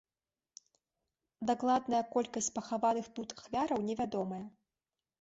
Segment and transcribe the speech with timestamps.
[1.51, 4.45] Дакладная колькасць пахаваных тут ахвяраў невядомая.